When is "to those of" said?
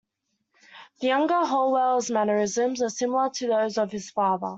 3.35-3.91